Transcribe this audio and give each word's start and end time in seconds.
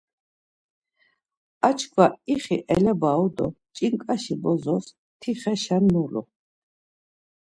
Ar 1.67 1.73
çkva 1.79 2.05
ixi 2.33 2.57
elabaru 2.73 3.29
do 3.37 3.47
ç̌inǩaşi 3.75 4.35
bozos 4.43 4.85
ti 5.19 5.31
xeşen 5.41 5.83
nulu. 5.93 6.21